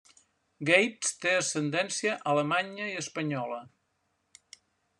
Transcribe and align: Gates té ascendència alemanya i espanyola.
Gates 0.69 1.11
té 1.25 1.33
ascendència 1.41 2.15
alemanya 2.33 2.89
i 2.93 2.99
espanyola. 3.03 3.61